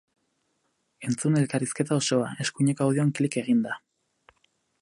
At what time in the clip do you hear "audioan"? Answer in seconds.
2.89-3.15